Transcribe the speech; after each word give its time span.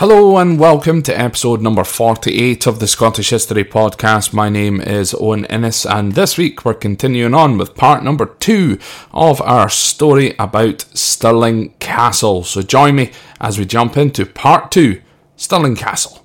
Hello 0.00 0.38
and 0.38 0.58
welcome 0.58 1.02
to 1.02 1.20
episode 1.20 1.60
number 1.60 1.84
48 1.84 2.66
of 2.66 2.80
the 2.80 2.86
Scottish 2.86 3.28
History 3.28 3.64
Podcast. 3.64 4.32
My 4.32 4.48
name 4.48 4.80
is 4.80 5.12
Owen 5.12 5.44
Innes, 5.44 5.84
and 5.84 6.14
this 6.14 6.38
week 6.38 6.64
we're 6.64 6.72
continuing 6.72 7.34
on 7.34 7.58
with 7.58 7.74
part 7.74 8.02
number 8.02 8.24
two 8.24 8.78
of 9.12 9.42
our 9.42 9.68
story 9.68 10.34
about 10.38 10.86
Stirling 10.94 11.74
Castle. 11.80 12.44
So 12.44 12.62
join 12.62 12.96
me 12.96 13.12
as 13.42 13.58
we 13.58 13.66
jump 13.66 13.98
into 13.98 14.24
part 14.24 14.72
two 14.72 15.02
Stirling 15.36 15.76
Castle. 15.76 16.24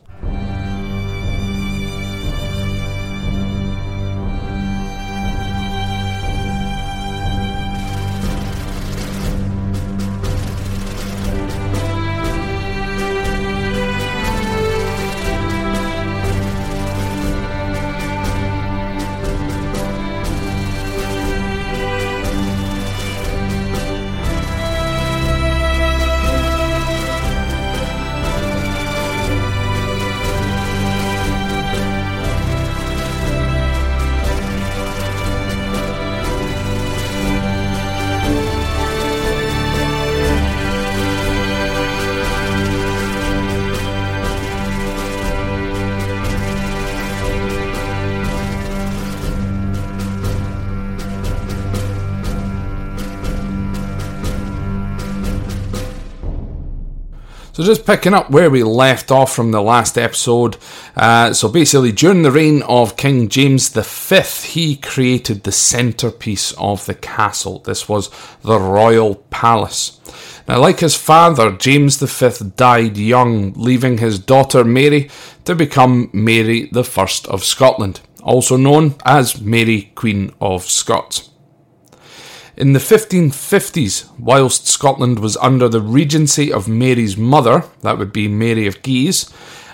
Just 57.66 57.86
picking 57.86 58.14
up 58.14 58.30
where 58.30 58.50
we 58.50 58.64
left 58.64 59.12
off 59.12 59.36
from 59.36 59.52
the 59.52 59.62
last 59.62 59.98
episode. 59.98 60.58
Uh, 60.96 61.34
so, 61.34 61.50
basically, 61.50 61.92
during 61.92 62.24
the 62.24 62.32
reign 62.32 62.62
of 62.64 62.98
King 62.98 63.28
James 63.28 63.70
V, 63.70 64.22
he 64.48 64.76
created 64.76 65.44
the 65.44 65.52
centrepiece 65.52 66.54
of 66.54 66.86
the 66.86 66.96
castle. 66.96 67.60
This 67.60 67.90
was 67.90 68.10
the 68.42 68.60
Royal 68.60 69.16
Palace. 69.30 70.00
Now, 70.48 70.60
like 70.60 70.80
his 70.80 70.96
father, 70.96 71.52
James 71.52 71.98
V 71.98 72.52
died 72.56 72.98
young, 72.98 73.54
leaving 73.54 73.98
his 73.98 74.20
daughter 74.20 74.64
Mary 74.64 75.10
to 75.46 75.56
become 75.56 76.10
Mary 76.14 76.70
I 76.74 77.08
of 77.28 77.44
Scotland, 77.44 78.02
also 78.24 78.56
known 78.58 78.96
as 79.06 79.42
Mary 79.42 79.92
Queen 79.96 80.34
of 80.40 80.64
Scots. 80.64 81.30
In 82.58 82.72
the 82.72 82.80
1550s, 82.80 84.10
whilst 84.18 84.66
Scotland 84.66 85.20
was 85.20 85.36
under 85.38 85.68
the 85.68 85.82
regency 85.82 86.54
of 86.54 86.70
Mary's 86.70 87.18
mother, 87.18 87.66
that 87.82 87.98
would 87.98 88.14
be 88.14 88.30
Mary 88.30 88.66
of 88.66 88.82
Guise, 88.82 89.30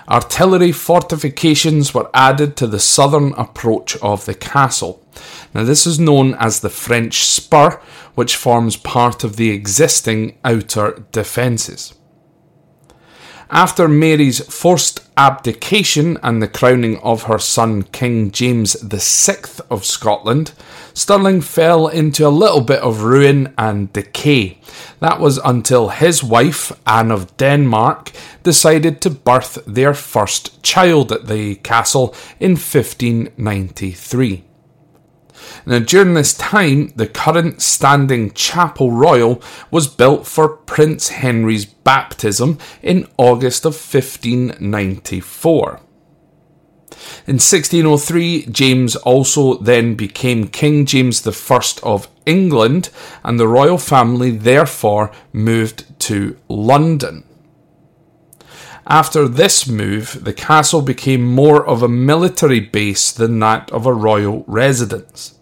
artillery 0.08 0.72
fortifications 0.72 1.94
were 1.94 2.10
added 2.12 2.56
to 2.56 2.66
the 2.66 2.80
southern 2.80 3.34
approach 3.34 3.96
of 3.98 4.24
the 4.24 4.34
castle. 4.34 5.00
Now, 5.54 5.62
this 5.62 5.86
is 5.86 6.00
known 6.00 6.34
as 6.34 6.58
the 6.58 6.70
French 6.70 7.24
Spur, 7.24 7.80
which 8.16 8.34
forms 8.34 8.76
part 8.76 9.22
of 9.22 9.36
the 9.36 9.50
existing 9.50 10.36
outer 10.44 11.04
defences. 11.12 11.94
After 13.54 13.86
Mary's 13.86 14.40
forced 14.46 15.00
abdication 15.14 16.16
and 16.22 16.40
the 16.40 16.48
crowning 16.48 16.98
of 17.00 17.24
her 17.24 17.38
son 17.38 17.82
King 17.82 18.30
James 18.30 18.74
VI 18.80 19.62
of 19.70 19.84
Scotland, 19.84 20.52
Stirling 20.94 21.42
fell 21.42 21.86
into 21.86 22.26
a 22.26 22.30
little 22.30 22.62
bit 22.62 22.80
of 22.80 23.02
ruin 23.02 23.52
and 23.58 23.92
decay. 23.92 24.56
That 25.00 25.20
was 25.20 25.36
until 25.36 25.90
his 25.90 26.24
wife, 26.24 26.72
Anne 26.86 27.10
of 27.10 27.36
Denmark, 27.36 28.12
decided 28.42 29.02
to 29.02 29.10
birth 29.10 29.58
their 29.66 29.92
first 29.92 30.62
child 30.62 31.12
at 31.12 31.26
the 31.26 31.56
castle 31.56 32.14
in 32.40 32.52
1593. 32.52 34.44
Now, 35.66 35.78
during 35.78 36.14
this 36.14 36.34
time, 36.34 36.92
the 36.96 37.06
current 37.06 37.62
standing 37.62 38.32
Chapel 38.32 38.90
Royal 38.90 39.40
was 39.70 39.88
built 39.88 40.26
for 40.26 40.48
Prince 40.48 41.10
Henry's 41.10 41.64
baptism 41.64 42.58
in 42.82 43.08
August 43.16 43.64
of 43.64 43.74
1594. 43.74 45.80
In 47.26 47.34
1603, 47.34 48.46
James 48.46 48.96
also 48.96 49.58
then 49.58 49.94
became 49.94 50.48
King 50.48 50.86
James 50.86 51.26
I 51.26 51.32
of 51.82 52.08
England, 52.26 52.90
and 53.24 53.38
the 53.38 53.48
royal 53.48 53.78
family 53.78 54.30
therefore 54.30 55.10
moved 55.32 55.98
to 56.00 56.36
London. 56.48 57.24
After 58.86 59.28
this 59.28 59.68
move, 59.68 60.24
the 60.24 60.32
castle 60.32 60.82
became 60.82 61.24
more 61.24 61.64
of 61.64 61.82
a 61.82 61.88
military 61.88 62.60
base 62.60 63.12
than 63.12 63.38
that 63.38 63.70
of 63.70 63.86
a 63.86 63.92
royal 63.92 64.44
residence. 64.46 65.38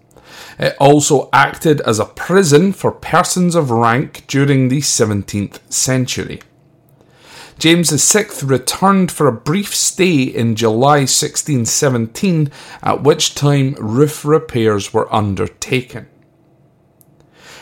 It 0.61 0.77
also 0.79 1.31
acted 1.33 1.81
as 1.81 1.99
a 1.99 2.05
prison 2.05 2.75
for 2.75 2.93
persons 2.93 3.55
of 3.55 3.71
rank 3.71 4.25
during 4.27 4.69
the 4.69 4.83
17th 4.83 5.59
century. 5.73 6.43
James 7.59 7.91
VI 7.91 8.27
returned 8.43 9.11
for 9.11 9.27
a 9.27 9.33
brief 9.33 9.75
stay 9.75 10.21
in 10.23 10.57
July 10.57 10.99
1617, 11.09 12.51
at 12.83 13.03
which 13.03 13.35
time 13.35 13.75
roof 13.81 14.23
repairs 14.23 14.93
were 14.93 15.13
undertaken. 15.13 16.10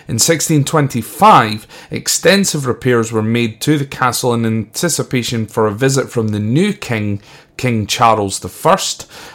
In 0.09 0.15
1625, 0.15 1.67
extensive 1.91 2.65
repairs 2.65 3.13
were 3.13 3.23
made 3.23 3.61
to 3.61 3.77
the 3.77 3.85
castle 3.85 4.33
in 4.33 4.47
anticipation 4.47 5.45
for 5.45 5.67
a 5.67 5.75
visit 5.75 6.09
from 6.09 6.29
the 6.29 6.39
new 6.39 6.73
king, 6.73 7.21
King 7.59 7.87
Charles 7.87 8.43
I. 8.65 8.79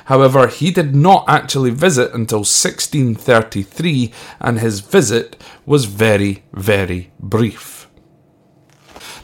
However, 0.06 0.48
he 0.48 0.72
did 0.72 0.96
not 0.96 1.26
actually 1.28 1.70
visit 1.70 2.12
until 2.12 2.40
1633, 2.40 4.12
and 4.40 4.60
his 4.60 4.80
visit 4.80 5.40
was 5.68 5.86
very, 5.86 6.44
very 6.54 7.12
brief. 7.20 7.83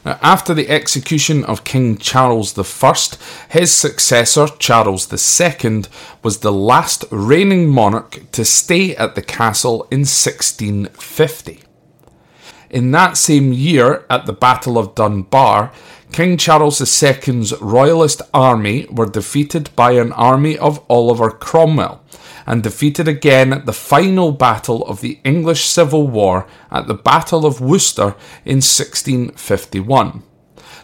Now, 0.06 0.18
after 0.22 0.54
the 0.54 0.70
execution 0.70 1.44
of 1.44 1.66
King 1.66 1.98
Charles 1.98 2.58
I, 2.58 2.96
his 3.50 3.72
successor, 3.74 4.48
Charles 4.58 5.12
II, 5.12 5.84
was 6.24 6.40
the 6.40 6.54
last 6.54 7.04
reigning 7.12 7.68
monarch 7.68 8.32
to 8.32 8.46
stay 8.46 8.96
at 8.96 9.16
the 9.16 9.22
castle 9.22 9.88
in 9.92 10.00
1650. 10.00 11.60
In 12.70 12.92
that 12.92 13.18
same 13.18 13.52
year, 13.52 14.06
at 14.10 14.26
the 14.26 14.34
Battle 14.34 14.78
of 14.78 14.96
Dunbar, 14.96 15.72
King 16.12 16.38
Charles 16.38 16.82
II's 16.82 17.60
royalist 17.62 18.22
army 18.34 18.88
were 18.92 19.06
defeated 19.06 19.70
by 19.76 19.92
an 19.92 20.12
army 20.14 20.58
of 20.58 20.84
Oliver 20.90 21.30
Cromwell, 21.30 22.02
and 22.50 22.64
defeated 22.64 23.08
again 23.08 23.54
at 23.54 23.68
the 23.68 23.72
final 23.72 24.32
battle 24.32 24.84
of 24.88 25.02
the 25.02 25.20
English 25.24 25.66
Civil 25.66 26.08
War 26.08 26.48
at 26.72 26.88
the 26.88 26.96
Battle 26.96 27.46
of 27.46 27.62
Worcester 27.62 28.16
in 28.44 28.58
1651. 28.58 30.24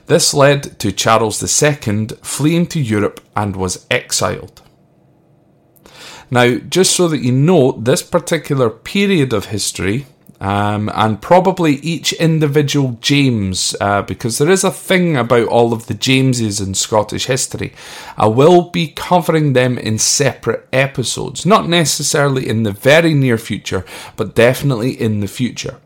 This 0.05 0.31
led 0.35 0.77
to 0.77 0.91
Charles 0.91 1.41
II 1.41 2.09
fleeing 2.21 2.67
to 2.67 2.79
Europe 2.79 3.19
and 3.35 3.55
was 3.55 3.87
exiled. 3.89 4.61
Now, 6.29 6.57
just 6.57 6.95
so 6.95 7.07
that 7.07 7.23
you 7.23 7.31
know, 7.31 7.71
this 7.71 8.03
particular 8.03 8.69
period 8.69 9.33
of 9.33 9.45
history 9.45 10.05
um, 10.45 10.91
and 10.93 11.23
probably 11.23 11.77
each 11.77 12.13
individual 12.13 12.99
James, 13.01 13.75
uh, 13.81 14.03
because 14.03 14.37
there 14.37 14.51
is 14.51 14.63
a 14.63 14.69
thing 14.69 15.17
about 15.17 15.47
all 15.47 15.73
of 15.73 15.87
the 15.87 15.95
Jameses 15.95 16.61
in 16.61 16.75
Scottish 16.75 17.25
history. 17.25 17.73
I 18.15 18.27
will 18.27 18.69
be 18.69 18.89
covering 18.89 19.53
them 19.53 19.79
in 19.79 19.97
separate 19.97 20.67
episodes, 20.71 21.47
not 21.47 21.67
necessarily 21.67 22.47
in 22.47 22.61
the 22.61 22.71
very 22.71 23.15
near 23.15 23.39
future, 23.39 23.85
but 24.17 24.35
definitely 24.35 24.91
in 24.91 25.19
the 25.21 25.27
future. 25.27 25.77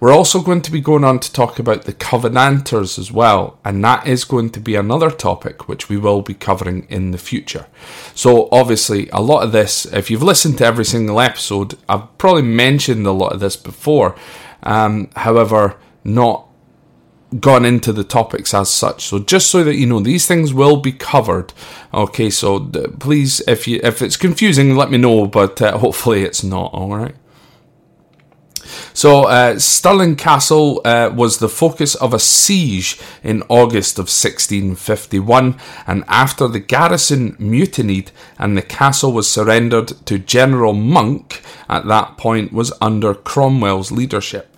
We're 0.00 0.12
also 0.12 0.40
going 0.40 0.62
to 0.62 0.72
be 0.72 0.80
going 0.80 1.04
on 1.04 1.20
to 1.20 1.32
talk 1.32 1.58
about 1.58 1.84
the 1.84 1.92
Covenanters 1.92 2.98
as 2.98 3.12
well, 3.12 3.58
and 3.64 3.84
that 3.84 4.06
is 4.06 4.24
going 4.24 4.48
to 4.50 4.60
be 4.60 4.74
another 4.74 5.10
topic 5.10 5.68
which 5.68 5.90
we 5.90 5.98
will 5.98 6.22
be 6.22 6.32
covering 6.32 6.86
in 6.88 7.10
the 7.10 7.18
future. 7.18 7.66
So, 8.14 8.48
obviously, 8.50 9.10
a 9.10 9.20
lot 9.20 9.44
of 9.44 9.52
this, 9.52 9.84
if 9.84 10.10
you've 10.10 10.22
listened 10.22 10.56
to 10.58 10.64
every 10.64 10.86
single 10.86 11.20
episode, 11.20 11.76
I've 11.86 12.16
probably 12.16 12.42
mentioned 12.42 13.06
a 13.06 13.12
lot 13.12 13.34
of 13.34 13.40
this 13.40 13.56
before. 13.56 14.16
Um, 14.62 15.10
however, 15.16 15.76
not 16.02 16.46
gone 17.38 17.64
into 17.64 17.92
the 17.92 18.02
topics 18.02 18.52
as 18.54 18.68
such. 18.68 19.04
So 19.04 19.18
just 19.20 19.50
so 19.50 19.62
that 19.62 19.76
you 19.76 19.86
know, 19.86 20.00
these 20.00 20.26
things 20.26 20.52
will 20.52 20.78
be 20.78 20.92
covered. 20.92 21.52
Okay, 21.94 22.30
so 22.30 22.60
please, 22.60 23.40
if 23.46 23.68
you 23.68 23.80
if 23.84 24.02
it's 24.02 24.16
confusing, 24.16 24.74
let 24.74 24.90
me 24.90 24.98
know. 24.98 25.26
But 25.26 25.60
uh, 25.62 25.78
hopefully, 25.78 26.22
it's 26.22 26.42
not. 26.42 26.72
All 26.72 26.88
right. 26.96 27.14
So, 28.94 29.24
uh, 29.24 29.58
Stirling 29.58 30.16
Castle 30.16 30.80
uh, 30.84 31.10
was 31.14 31.38
the 31.38 31.48
focus 31.48 31.94
of 31.94 32.14
a 32.14 32.18
siege 32.18 33.00
in 33.22 33.42
August 33.48 33.98
of 33.98 34.04
1651, 34.04 35.58
and 35.86 36.04
after 36.08 36.48
the 36.48 36.60
garrison 36.60 37.36
mutinied 37.38 38.10
and 38.38 38.56
the 38.56 38.62
castle 38.62 39.12
was 39.12 39.30
surrendered 39.30 39.88
to 40.06 40.18
General 40.18 40.74
Monck, 40.74 41.42
at 41.68 41.86
that 41.86 42.16
point 42.16 42.52
was 42.52 42.72
under 42.80 43.14
Cromwell's 43.14 43.92
leadership. 43.92 44.50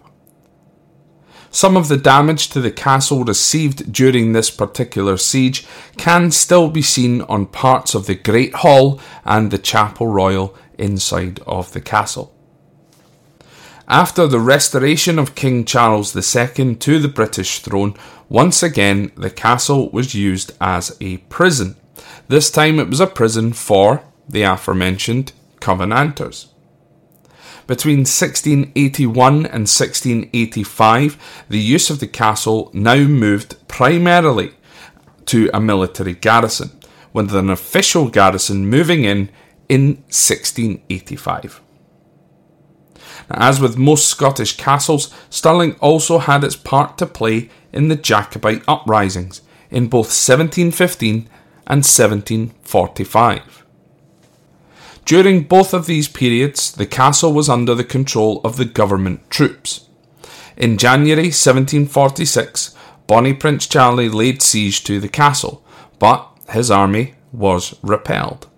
Some 1.54 1.76
of 1.76 1.88
the 1.88 1.98
damage 1.98 2.48
to 2.48 2.62
the 2.62 2.70
castle 2.70 3.24
received 3.24 3.92
during 3.92 4.32
this 4.32 4.50
particular 4.50 5.18
siege 5.18 5.66
can 5.98 6.30
still 6.30 6.70
be 6.70 6.80
seen 6.80 7.20
on 7.22 7.44
parts 7.44 7.94
of 7.94 8.06
the 8.06 8.14
Great 8.14 8.54
Hall 8.54 8.98
and 9.26 9.50
the 9.50 9.58
Chapel 9.58 10.06
Royal 10.06 10.56
inside 10.78 11.40
of 11.46 11.72
the 11.74 11.80
castle. 11.82 12.31
After 13.92 14.26
the 14.26 14.40
restoration 14.40 15.18
of 15.18 15.34
King 15.34 15.66
Charles 15.66 16.16
II 16.16 16.76
to 16.76 16.98
the 16.98 17.08
British 17.08 17.58
throne, 17.58 17.94
once 18.30 18.62
again 18.62 19.12
the 19.18 19.28
castle 19.28 19.90
was 19.90 20.14
used 20.14 20.54
as 20.62 20.96
a 21.02 21.18
prison. 21.28 21.76
This 22.26 22.50
time 22.50 22.78
it 22.78 22.88
was 22.88 23.00
a 23.00 23.06
prison 23.06 23.52
for 23.52 24.02
the 24.26 24.44
aforementioned 24.44 25.34
Covenanters. 25.60 26.46
Between 27.66 27.98
1681 27.98 29.34
and 29.34 29.68
1685, 29.68 31.44
the 31.50 31.60
use 31.60 31.90
of 31.90 32.00
the 32.00 32.06
castle 32.06 32.70
now 32.72 32.96
moved 32.96 33.56
primarily 33.68 34.54
to 35.26 35.50
a 35.52 35.60
military 35.60 36.14
garrison, 36.14 36.70
with 37.12 37.34
an 37.34 37.50
official 37.50 38.08
garrison 38.08 38.70
moving 38.70 39.04
in 39.04 39.28
in 39.68 39.96
1685. 40.08 41.60
As 43.30 43.60
with 43.60 43.76
most 43.76 44.08
Scottish 44.08 44.56
castles, 44.56 45.12
Stirling 45.30 45.74
also 45.80 46.18
had 46.18 46.44
its 46.44 46.56
part 46.56 46.98
to 46.98 47.06
play 47.06 47.50
in 47.72 47.88
the 47.88 47.96
Jacobite 47.96 48.62
uprisings 48.68 49.42
in 49.70 49.88
both 49.88 50.06
1715 50.06 51.28
and 51.66 51.84
1745. 51.84 53.64
During 55.04 55.42
both 55.42 55.74
of 55.74 55.86
these 55.86 56.08
periods, 56.08 56.72
the 56.72 56.86
castle 56.86 57.32
was 57.32 57.48
under 57.48 57.74
the 57.74 57.84
control 57.84 58.40
of 58.44 58.56
the 58.56 58.64
government 58.64 59.28
troops. 59.30 59.88
In 60.56 60.78
January 60.78 61.32
1746, 61.32 62.74
Bonnie 63.06 63.34
Prince 63.34 63.66
Charlie 63.66 64.08
laid 64.08 64.42
siege 64.42 64.84
to 64.84 65.00
the 65.00 65.08
castle, 65.08 65.64
but 65.98 66.28
his 66.50 66.70
army 66.70 67.14
was 67.32 67.74
repelled. 67.82 68.48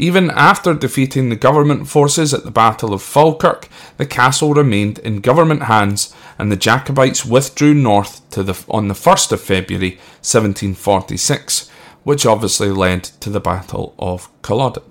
Even 0.00 0.30
after 0.30 0.74
defeating 0.74 1.28
the 1.28 1.34
government 1.34 1.88
forces 1.88 2.32
at 2.32 2.44
the 2.44 2.52
Battle 2.52 2.94
of 2.94 3.02
Falkirk, 3.02 3.68
the 3.96 4.06
castle 4.06 4.54
remained 4.54 5.00
in 5.00 5.20
government 5.20 5.64
hands 5.64 6.14
and 6.38 6.52
the 6.52 6.56
Jacobites 6.56 7.24
withdrew 7.24 7.74
north 7.74 8.22
the, 8.30 8.64
on 8.68 8.86
the 8.86 8.94
1st 8.94 9.32
of 9.32 9.40
February 9.40 9.96
1746, 10.22 11.68
which 12.04 12.24
obviously 12.24 12.70
led 12.70 13.02
to 13.02 13.28
the 13.28 13.40
Battle 13.40 13.96
of 13.98 14.30
Culloden. 14.40 14.84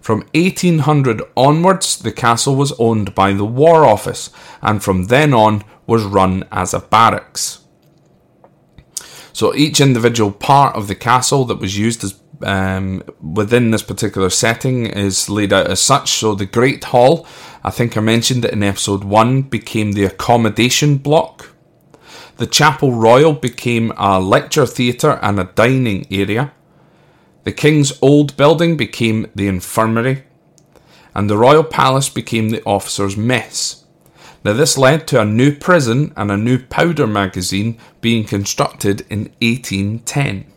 From 0.00 0.20
1800 0.32 1.20
onwards, 1.36 1.98
the 1.98 2.12
castle 2.12 2.56
was 2.56 2.72
owned 2.78 3.14
by 3.14 3.34
the 3.34 3.44
War 3.44 3.84
Office 3.84 4.30
and 4.62 4.82
from 4.82 5.08
then 5.08 5.34
on 5.34 5.64
was 5.86 6.02
run 6.02 6.48
as 6.50 6.72
a 6.72 6.80
barracks. 6.80 7.61
So 9.32 9.54
each 9.54 9.80
individual 9.80 10.30
part 10.30 10.76
of 10.76 10.88
the 10.88 10.94
castle 10.94 11.44
that 11.46 11.58
was 11.58 11.78
used 11.78 12.04
as 12.04 12.14
um, 12.42 13.02
within 13.20 13.70
this 13.70 13.82
particular 13.82 14.30
setting 14.30 14.86
is 14.86 15.28
laid 15.28 15.52
out 15.52 15.68
as 15.68 15.80
such. 15.80 16.10
So 16.10 16.34
the 16.34 16.46
Great 16.46 16.84
Hall, 16.84 17.26
I 17.64 17.70
think 17.70 17.96
I 17.96 18.00
mentioned 18.00 18.44
it 18.44 18.52
in 18.52 18.62
episode 18.62 19.04
one, 19.04 19.42
became 19.42 19.92
the 19.92 20.04
accommodation 20.04 20.98
block. 20.98 21.50
The 22.36 22.46
Chapel 22.46 22.92
Royal 22.92 23.32
became 23.32 23.92
a 23.96 24.20
lecture 24.20 24.66
theatre 24.66 25.18
and 25.22 25.38
a 25.38 25.50
dining 25.54 26.06
area. 26.10 26.52
The 27.44 27.52
King's 27.52 27.92
Old 28.02 28.36
Building 28.36 28.76
became 28.76 29.30
the 29.34 29.48
infirmary. 29.48 30.24
And 31.14 31.28
the 31.28 31.36
Royal 31.36 31.64
Palace 31.64 32.08
became 32.08 32.48
the 32.48 32.64
officers' 32.64 33.16
mess. 33.16 33.81
Now, 34.44 34.54
this 34.54 34.76
led 34.76 35.06
to 35.08 35.20
a 35.20 35.24
new 35.24 35.54
prison 35.54 36.12
and 36.16 36.30
a 36.30 36.36
new 36.36 36.58
powder 36.58 37.06
magazine 37.06 37.78
being 38.00 38.24
constructed 38.24 39.02
in 39.08 39.32
1810. 39.40 40.52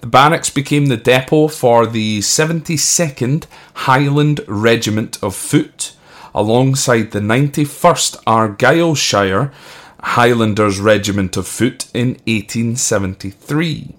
The 0.00 0.06
barracks 0.06 0.50
became 0.50 0.86
the 0.86 0.96
depot 0.96 1.48
for 1.48 1.86
the 1.86 2.18
72nd 2.18 3.46
Highland 3.74 4.40
Regiment 4.48 5.22
of 5.22 5.36
Foot, 5.36 5.94
alongside 6.34 7.12
the 7.12 7.20
91st 7.20 8.22
Argyllshire 8.24 9.52
Highlanders 10.00 10.80
Regiment 10.80 11.36
of 11.36 11.46
Foot 11.46 11.86
in 11.94 12.08
1873. 12.26 13.96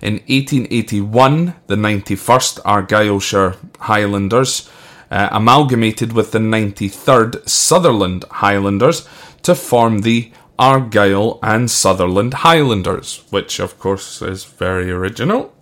In 0.00 0.14
1881, 0.28 1.54
the 1.66 1.74
91st 1.74 2.60
Argyllshire 2.62 3.56
Highlanders 3.80 4.68
uh, 5.10 5.28
amalgamated 5.32 6.12
with 6.12 6.32
the 6.32 6.38
93rd 6.38 7.48
Sutherland 7.48 8.24
Highlanders 8.30 9.08
to 9.42 9.54
form 9.54 10.00
the 10.00 10.32
Argyll 10.58 11.38
and 11.42 11.70
Sutherland 11.70 12.34
Highlanders, 12.34 13.24
which 13.30 13.60
of 13.60 13.78
course 13.78 14.20
is 14.20 14.44
very 14.44 14.90
original. 14.90 15.54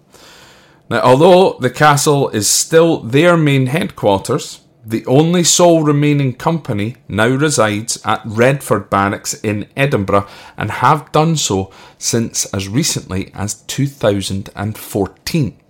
Now, 0.88 1.00
although 1.00 1.58
the 1.58 1.70
castle 1.70 2.28
is 2.30 2.48
still 2.48 3.00
their 3.00 3.36
main 3.36 3.66
headquarters, 3.66 4.60
the 4.84 5.04
only 5.06 5.42
sole 5.42 5.82
remaining 5.82 6.34
company 6.34 6.96
now 7.08 7.26
resides 7.26 7.98
at 8.04 8.22
Redford 8.24 8.88
Barracks 8.88 9.34
in 9.34 9.66
Edinburgh 9.76 10.28
and 10.56 10.70
have 10.70 11.10
done 11.10 11.36
so 11.36 11.72
since 11.98 12.46
as 12.54 12.68
recently 12.68 13.32
as 13.34 13.54
2014. 13.62 15.60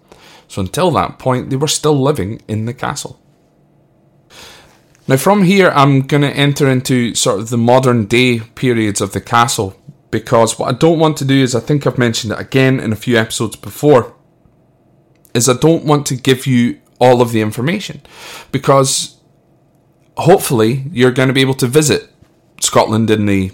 So 0.49 0.61
until 0.61 0.91
that 0.91 1.19
point, 1.19 1.49
they 1.49 1.57
were 1.57 1.67
still 1.67 1.99
living 2.01 2.43
in 2.47 2.67
the 2.67 2.75
castle. 2.75 3.19
Now, 5.09 5.17
from 5.17 5.45
here, 5.45 5.69
I'm 5.69 6.03
going 6.03 6.23
to 6.23 6.33
enter 6.33 6.69
into 6.69 7.15
sort 7.15 7.39
of 7.39 7.51
the 7.51 7.59
modern 7.59 8.07
day 8.07 8.41
periods 8.41 9.01
of 9.01 9.13
the 9.13 9.21
castle 9.21 9.81
because 10.11 10.59
what 10.59 10.75
I 10.75 10.77
don't 10.77 10.99
want 10.99 11.17
to 11.19 11.25
do 11.25 11.43
is, 11.43 11.55
I 11.55 11.61
think 11.61 11.87
I've 11.87 11.99
mentioned 11.99 12.33
it 12.33 12.41
again 12.41 12.81
in 12.81 12.93
a 12.93 12.97
few 12.97 13.17
episodes 13.17 13.55
before, 13.55 14.15
is 15.33 15.49
I 15.49 15.55
don't 15.55 15.85
want 15.85 16.07
to 16.07 16.17
give 16.17 16.47
you 16.47 16.81
all 16.99 17.21
of 17.21 17.31
the 17.31 17.41
information 17.41 18.01
because 18.51 19.21
hopefully 20.17 20.87
you're 20.91 21.13
going 21.13 21.29
to 21.29 21.35
be 21.35 21.43
able 21.43 21.55
to 21.55 21.67
visit 21.67 22.11
Scotland 22.61 23.11
in 23.11 23.27
the 23.27 23.53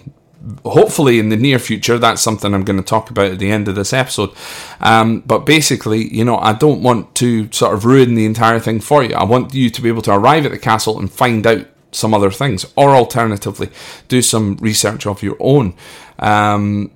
hopefully 0.65 1.19
in 1.19 1.29
the 1.29 1.37
near 1.37 1.59
future. 1.59 1.97
That's 1.97 2.21
something 2.21 2.53
I'm 2.53 2.63
going 2.63 2.79
to 2.79 2.83
talk 2.83 3.09
about 3.09 3.31
at 3.31 3.39
the 3.39 3.51
end 3.51 3.67
of 3.67 3.75
this 3.75 3.93
episode. 3.93 4.31
Um, 4.79 5.21
but 5.21 5.45
basically, 5.45 6.13
you 6.13 6.25
know, 6.25 6.37
I 6.37 6.53
don't 6.53 6.83
want 6.83 7.15
to 7.15 7.51
sort 7.51 7.73
of 7.73 7.85
ruin 7.85 8.15
the 8.15 8.25
entire 8.25 8.59
thing 8.59 8.79
for 8.79 9.03
you. 9.03 9.15
I 9.15 9.23
want 9.23 9.53
you 9.53 9.69
to 9.69 9.81
be 9.81 9.89
able 9.89 10.01
to 10.03 10.13
arrive 10.13 10.45
at 10.45 10.51
the 10.51 10.59
castle 10.59 10.99
and 10.99 11.11
find 11.11 11.45
out 11.47 11.67
some 11.91 12.13
other 12.13 12.31
things, 12.31 12.65
or 12.75 12.95
alternatively, 12.95 13.69
do 14.07 14.21
some 14.21 14.57
research 14.57 15.05
of 15.05 15.21
your 15.21 15.37
own. 15.39 15.75
Um, 16.19 16.91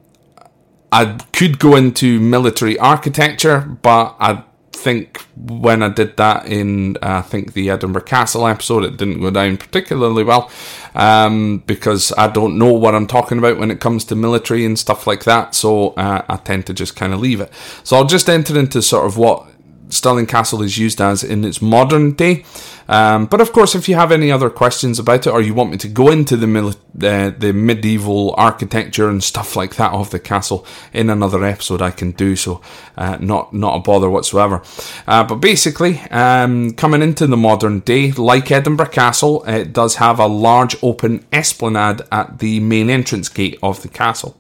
I 0.92 1.18
could 1.34 1.60
go 1.60 1.76
into 1.76 2.20
military 2.20 2.80
architecture, 2.80 3.60
but 3.82 4.16
I 4.20 4.44
think 4.78 5.22
when 5.36 5.84
I 5.84 5.90
did 5.90 6.18
that 6.18 6.48
in, 6.48 6.98
uh, 6.98 7.18
I 7.18 7.22
think 7.22 7.54
the 7.54 7.70
Edinburgh 7.70 8.04
Castle 8.04 8.48
episode, 8.48 8.84
it 8.84 8.98
didn't 8.98 9.22
go 9.22 9.32
down 9.32 9.58
particularly 9.58 10.24
well 10.24 10.52
um, 10.96 11.64
because 11.66 12.14
I 12.18 12.28
don't 12.28 12.58
know 12.58 12.72
what 12.72 12.96
I'm 12.96 13.08
talking 13.08 13.38
about 13.38 13.58
when 13.58 13.72
it 13.72 13.80
comes 13.80 14.06
to 14.06 14.16
military 14.16 14.66
and 14.66 14.78
stuff 14.78 15.08
like 15.08 15.24
that. 15.26 15.56
So 15.56 15.90
uh, 15.92 16.24
I 16.30 16.38
tend 16.38 16.68
to 16.68 16.74
just 16.74 16.96
kind 16.96 17.14
of 17.14 17.20
leave 17.20 17.42
it. 17.42 17.52
So 17.84 17.98
I'll 17.98 18.06
just 18.06 18.30
enter 18.30 18.58
into 18.58 18.82
sort 18.82 19.06
of 19.06 19.18
what 19.18 19.48
Stirling 19.90 20.26
Castle 20.26 20.62
is 20.62 20.78
used 20.78 21.02
as 21.02 21.24
in 21.24 21.44
its 21.44 21.62
modern 21.62 22.12
day. 22.14 22.44
Um, 22.90 23.26
but 23.26 23.42
of 23.42 23.52
course, 23.52 23.76
if 23.76 23.90
you 23.90 23.96
have 23.96 24.12
any 24.12 24.32
other 24.32 24.50
questions 24.50 24.98
about 24.98 25.28
it, 25.28 25.32
or 25.32 25.42
you 25.42 25.54
want 25.54 25.72
me 25.72 25.78
to 25.78 25.88
go 25.88 26.10
into 26.10 26.38
the 26.38 26.48
uh, 26.48 27.32
the 27.38 27.52
medieval 27.54 28.34
architecture 28.38 29.10
and 29.10 29.24
stuff 29.24 29.56
like 29.56 29.76
that 29.76 29.92
of 29.92 30.10
the 30.12 30.20
castle 30.20 30.66
in 30.94 31.10
another 31.10 31.44
episode, 31.44 31.82
I 31.82 31.92
can 31.92 32.12
do 32.12 32.36
so. 32.36 32.62
Uh, 32.96 33.18
not 33.20 33.54
not 33.54 33.76
a 33.76 33.80
bother 33.80 34.10
whatsoever. 34.10 34.62
Uh, 35.06 35.24
but 35.26 35.36
basically, 35.36 36.00
um, 36.12 36.74
coming 36.74 37.02
into 37.02 37.28
the 37.28 37.38
modern 37.38 37.80
day, 37.82 38.12
like 38.14 38.52
Edinburgh 38.52 38.88
Castle, 38.88 39.44
it 39.46 39.74
does 39.74 39.96
have 39.96 40.20
a 40.20 40.28
large 40.28 40.76
open 40.82 41.26
esplanade 41.34 42.02
at 42.12 42.40
the 42.40 42.60
main 42.62 42.90
entrance 42.90 43.28
gate 43.28 43.60
of 43.62 43.82
the 43.82 43.90
castle. 43.90 44.38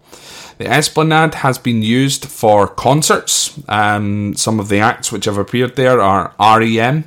The 0.57 0.67
Esplanade 0.67 1.35
has 1.35 1.59
been 1.59 1.83
used 1.83 2.25
for 2.25 2.67
concerts. 2.67 3.59
Um, 3.69 4.33
some 4.35 4.59
of 4.59 4.69
the 4.69 4.79
acts 4.79 5.11
which 5.11 5.25
have 5.25 5.37
appeared 5.37 5.75
there 5.75 6.01
are 6.01 6.33
REM, 6.39 7.05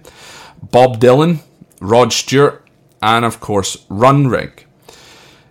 Bob 0.62 1.00
Dylan, 1.00 1.40
Rod 1.80 2.12
Stewart, 2.12 2.64
and 3.02 3.24
of 3.24 3.40
course 3.40 3.76
Runrig. 3.88 4.64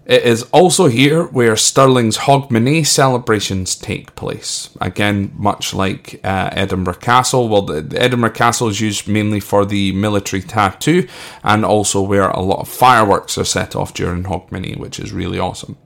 It 0.06 0.24
is 0.24 0.44
also 0.52 0.88
here 0.88 1.26
where 1.26 1.54
Stirling's 1.56 2.18
Hogmanay 2.20 2.88
celebrations 2.88 3.76
take 3.76 4.16
place. 4.16 4.76
Again, 4.82 5.32
much 5.36 5.72
like 5.72 6.20
uh, 6.24 6.50
Edinburgh 6.54 6.96
Castle. 6.96 7.48
Well, 7.48 7.62
the, 7.62 7.82
the 7.82 8.02
Edinburgh 8.02 8.32
Castle 8.32 8.70
is 8.70 8.82
used 8.82 9.08
mainly 9.08 9.40
for 9.40 9.66
the 9.66 9.92
military 9.92 10.42
tattoo 10.42 11.08
and 11.44 11.64
also 11.64 12.02
where 12.02 12.30
a 12.32 12.40
lot 12.40 12.62
of 12.62 12.68
fireworks 12.68 13.38
are 13.38 13.46
set 13.46 13.76
off 13.76 13.94
during 13.94 14.24
Hogmanay, 14.24 14.78
which 14.78 15.00
is 15.00 15.12
really 15.12 15.38
awesome. 15.38 15.78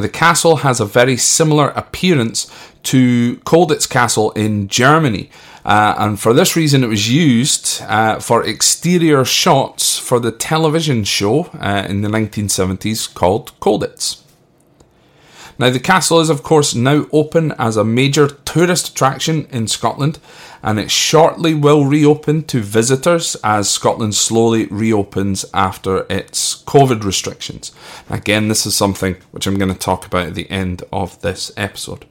The 0.00 0.08
castle 0.08 0.56
has 0.56 0.80
a 0.80 0.84
very 0.84 1.16
similar 1.16 1.70
appearance 1.70 2.50
to 2.84 3.36
Colditz 3.44 3.88
Castle 3.88 4.30
in 4.32 4.68
Germany, 4.68 5.30
uh, 5.64 5.94
and 5.98 6.18
for 6.18 6.32
this 6.32 6.56
reason, 6.56 6.82
it 6.82 6.88
was 6.88 7.10
used 7.10 7.82
uh, 7.82 8.20
for 8.20 8.42
exterior 8.44 9.24
shots 9.24 9.98
for 9.98 10.18
the 10.18 10.32
television 10.32 11.04
show 11.04 11.44
uh, 11.60 11.86
in 11.88 12.00
the 12.00 12.08
1970s 12.08 13.12
called 13.12 13.52
Colditz. 13.60 14.22
Now, 15.58 15.70
the 15.70 15.80
castle 15.80 16.20
is, 16.20 16.30
of 16.30 16.42
course, 16.42 16.74
now 16.74 17.06
open 17.12 17.52
as 17.58 17.76
a 17.76 17.84
major 17.84 18.28
tourist 18.28 18.90
attraction 18.90 19.46
in 19.50 19.66
Scotland, 19.66 20.20
and 20.62 20.78
it 20.78 20.90
shortly 20.90 21.54
will 21.54 21.84
reopen 21.84 22.42
to 22.44 22.60
visitors 22.60 23.36
as 23.44 23.70
Scotland 23.70 24.14
slowly 24.14 24.66
reopens 24.66 25.44
after 25.54 26.06
its 26.10 26.62
COVID 26.64 27.04
restrictions. 27.04 27.72
Again, 28.10 28.48
this 28.48 28.66
is 28.66 28.74
something 28.74 29.16
which 29.30 29.46
I'm 29.46 29.58
going 29.58 29.72
to 29.72 29.78
talk 29.78 30.04
about 30.04 30.26
at 30.26 30.34
the 30.34 30.50
end 30.50 30.82
of 30.92 31.20
this 31.20 31.52
episode. 31.56 32.06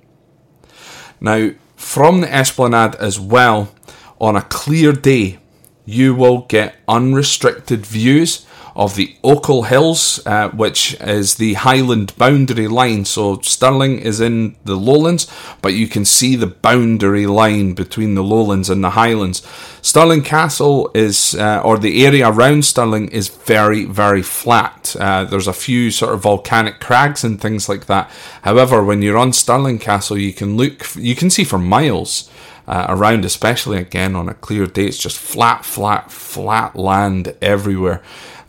Now, 1.19 1.51
from 1.75 2.21
the 2.21 2.33
esplanade 2.33 2.95
as 2.95 3.19
well, 3.19 3.73
on 4.19 4.35
a 4.35 4.41
clear 4.41 4.93
day, 4.93 5.39
you 5.85 6.15
will 6.15 6.39
get 6.41 6.75
unrestricted 6.87 7.85
views 7.85 8.46
of 8.77 8.95
the 8.95 9.15
Ochil 9.23 9.65
Hills, 9.65 10.25
uh, 10.27 10.49
which 10.49 10.93
is 11.01 11.35
the 11.35 11.55
Highland 11.55 12.15
boundary 12.15 12.67
line. 12.67 13.05
So 13.05 13.41
Stirling 13.41 13.97
is 13.97 14.21
in 14.21 14.55
the 14.65 14.75
lowlands, 14.75 15.25
but 15.63 15.73
you 15.73 15.87
can 15.87 16.05
see 16.05 16.35
the 16.35 16.45
boundary 16.45 17.25
line 17.25 17.73
between 17.73 18.13
the 18.13 18.23
lowlands 18.23 18.69
and 18.69 18.83
the 18.83 18.91
Highlands. 18.91 19.41
Stirling 19.81 20.21
Castle 20.21 20.91
is, 20.93 21.33
uh, 21.33 21.59
or 21.65 21.79
the 21.79 22.05
area 22.05 22.29
around 22.29 22.65
Stirling, 22.65 23.07
is 23.07 23.29
very, 23.29 23.85
very 23.85 24.21
flat. 24.21 24.95
Uh, 24.99 25.23
there's 25.23 25.47
a 25.47 25.53
few 25.53 25.89
sort 25.89 26.13
of 26.13 26.21
volcanic 26.21 26.79
crags 26.79 27.23
and 27.23 27.41
things 27.41 27.67
like 27.67 27.87
that. 27.87 28.11
However, 28.43 28.83
when 28.83 29.01
you're 29.01 29.17
on 29.17 29.33
Stirling 29.33 29.79
Castle, 29.79 30.19
you 30.19 30.33
can 30.33 30.55
look, 30.55 30.95
you 30.95 31.15
can 31.15 31.31
see 31.31 31.43
for 31.43 31.57
miles. 31.57 32.29
Uh, 32.67 32.85
around, 32.89 33.23
especially 33.23 33.77
again 33.77 34.13
on 34.13 34.27
a 34.27 34.33
clear 34.33 34.65
day. 34.65 34.87
It's 34.87 34.97
just 34.97 35.17
flat, 35.17 35.63
flat, 35.63 36.11
flat 36.11 36.75
land 36.75 37.33
everywhere. 37.41 38.03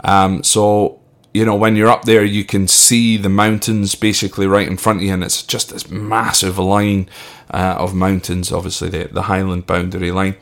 Um, 0.04 0.42
so, 0.42 1.00
you 1.34 1.44
know, 1.44 1.56
when 1.56 1.76
you're 1.76 1.88
up 1.88 2.04
there, 2.04 2.24
you 2.24 2.44
can 2.44 2.68
see 2.68 3.16
the 3.16 3.28
mountains 3.28 3.94
basically 3.94 4.46
right 4.46 4.68
in 4.68 4.76
front 4.76 4.98
of 4.98 5.02
you, 5.04 5.12
and 5.12 5.24
it's 5.24 5.42
just 5.42 5.70
this 5.70 5.90
massive 5.90 6.58
line 6.58 7.08
uh, 7.50 7.76
of 7.78 7.94
mountains, 7.94 8.52
obviously, 8.52 8.88
the, 8.88 9.08
the 9.12 9.22
Highland 9.22 9.66
boundary 9.66 10.10
line. 10.10 10.36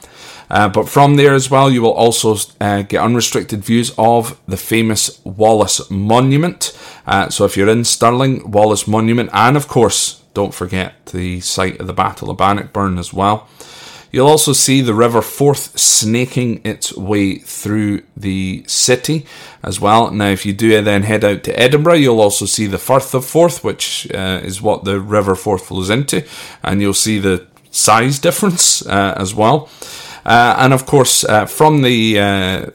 Uh, 0.49 0.69
but 0.69 0.89
from 0.89 1.17
there 1.17 1.35
as 1.35 1.51
well, 1.51 1.71
you 1.71 1.83
will 1.83 1.93
also 1.93 2.37
uh, 2.61 2.83
get 2.83 3.03
unrestricted 3.03 3.65
views 3.65 3.93
of 3.99 4.41
the 4.47 4.57
famous 4.57 5.21
Wallace 5.25 5.91
Monument. 5.91 6.77
Uh, 7.07 7.29
so 7.29 7.45
if 7.45 7.57
you're 7.57 7.69
in 7.69 7.85
Stirling, 7.85 8.49
Wallace 8.51 8.87
Monument, 8.87 9.31
and 9.33 9.57
of 9.57 9.67
course, 9.67 10.23
don't 10.35 10.55
forget 10.55 11.07
the 11.07 11.41
site 11.41 11.81
of 11.81 11.87
the 11.87 11.93
Battle 11.93 12.31
of 12.31 12.37
Bannockburn 12.37 12.99
as 12.99 13.13
well. 13.13 13.49
You'll 14.13 14.29
also 14.29 14.53
see 14.53 14.81
the 14.81 14.95
River 14.95 15.23
Forth 15.23 15.79
snaking 15.79 16.61
its 16.65 16.97
way 16.97 17.39
through 17.39 18.03
the 18.17 18.65
city 18.67 19.27
as 19.63 19.81
well. 19.81 20.11
Now, 20.11 20.29
if 20.29 20.47
you 20.47 20.53
do 20.53 20.81
then 20.83 21.03
head 21.03 21.25
out 21.25 21.43
to 21.45 21.59
Edinburgh, 21.59 21.95
you'll 21.95 22.21
also 22.21 22.47
see 22.47 22.67
the 22.67 22.79
Firth 22.79 23.15
of 23.15 23.25
Forth, 23.25 23.65
which 23.65 24.09
uh, 24.15 24.41
is 24.43 24.63
what 24.63 24.85
the 24.85 25.01
River 25.01 25.35
Forth 25.35 25.67
flows 25.67 25.91
into, 25.91 26.25
and 26.63 26.81
you'll 26.81 26.95
see 26.95 27.19
the 27.19 27.47
size 27.71 28.19
difference 28.19 28.87
uh, 28.87 29.15
as 29.17 29.35
well. 29.35 29.69
Uh, 30.25 30.57
and 30.59 30.73
of 30.73 30.87
course, 30.87 31.25
uh, 31.25 31.47
from 31.47 31.83
the 31.83 32.19
uh, 32.19 32.71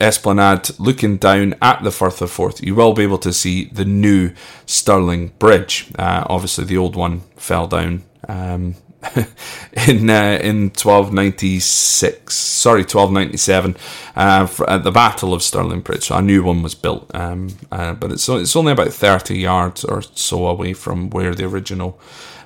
Esplanade, 0.00 0.70
looking 0.78 1.16
down 1.16 1.54
at 1.62 1.82
the 1.82 1.90
Firth 1.90 2.20
of 2.22 2.30
Forth, 2.30 2.62
you 2.62 2.74
will 2.74 2.92
be 2.92 3.02
able 3.02 3.18
to 3.18 3.32
see 3.32 3.66
the 3.66 3.84
new 3.84 4.32
Stirling 4.66 5.28
Bridge. 5.38 5.90
Uh, 5.98 6.24
obviously, 6.28 6.64
the 6.64 6.76
old 6.76 6.96
one 6.96 7.20
fell 7.36 7.66
down 7.66 8.04
um, 8.28 8.74
in 9.88 10.08
uh, 10.10 10.38
in 10.40 10.70
1296, 10.70 12.34
sorry, 12.34 12.80
1297, 12.80 13.76
uh, 14.16 14.48
at 14.68 14.84
the 14.84 14.90
Battle 14.90 15.34
of 15.34 15.42
Stirling 15.42 15.80
Bridge. 15.80 16.04
So 16.04 16.16
a 16.16 16.22
new 16.22 16.42
one 16.42 16.62
was 16.62 16.74
built, 16.74 17.10
um, 17.14 17.48
uh, 17.70 17.94
but 17.94 18.12
it's 18.12 18.28
it's 18.28 18.56
only 18.56 18.72
about 18.72 18.92
30 18.92 19.38
yards 19.38 19.84
or 19.84 20.02
so 20.02 20.46
away 20.46 20.72
from 20.72 21.10
where 21.10 21.34
the 21.34 21.44
original 21.44 21.98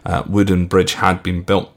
uh, 0.04 0.22
wooden 0.26 0.66
bridge 0.66 0.94
had 0.94 1.22
been 1.22 1.42
built. 1.42 1.72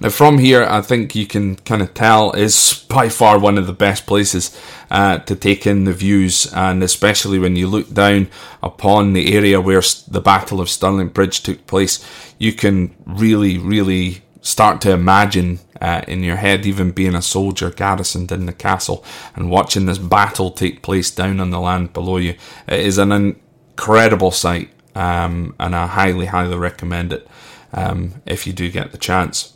Now, 0.00 0.10
from 0.10 0.38
here, 0.38 0.64
I 0.64 0.80
think 0.80 1.14
you 1.14 1.26
can 1.26 1.56
kind 1.56 1.82
of 1.82 1.94
tell 1.94 2.32
is 2.32 2.84
by 2.88 3.08
far 3.08 3.38
one 3.38 3.58
of 3.58 3.66
the 3.66 3.72
best 3.72 4.06
places 4.06 4.58
uh, 4.90 5.18
to 5.18 5.34
take 5.34 5.66
in 5.66 5.84
the 5.84 5.92
views, 5.92 6.52
and 6.52 6.82
especially 6.82 7.38
when 7.38 7.56
you 7.56 7.66
look 7.66 7.92
down 7.92 8.28
upon 8.62 9.12
the 9.12 9.34
area 9.34 9.60
where 9.60 9.82
the 10.08 10.20
Battle 10.20 10.60
of 10.60 10.70
Stirling 10.70 11.08
Bridge 11.08 11.42
took 11.42 11.66
place, 11.66 12.04
you 12.38 12.52
can 12.52 12.94
really, 13.06 13.58
really 13.58 14.22
start 14.40 14.80
to 14.80 14.92
imagine 14.92 15.58
uh, 15.80 16.02
in 16.06 16.22
your 16.22 16.36
head, 16.36 16.64
even 16.64 16.92
being 16.92 17.14
a 17.14 17.22
soldier 17.22 17.70
garrisoned 17.70 18.30
in 18.30 18.46
the 18.46 18.52
castle 18.52 19.04
and 19.34 19.50
watching 19.50 19.86
this 19.86 19.98
battle 19.98 20.50
take 20.50 20.82
place 20.82 21.10
down 21.10 21.40
on 21.40 21.50
the 21.50 21.60
land 21.60 21.92
below 21.92 22.16
you. 22.16 22.34
It 22.68 22.80
is 22.80 22.98
an 22.98 23.12
incredible 23.12 24.30
sight, 24.30 24.70
um, 24.94 25.54
and 25.58 25.74
I 25.74 25.86
highly, 25.86 26.26
highly 26.26 26.56
recommend 26.56 27.12
it 27.12 27.28
um, 27.72 28.22
if 28.24 28.46
you 28.46 28.52
do 28.52 28.70
get 28.70 28.92
the 28.92 28.98
chance. 28.98 29.55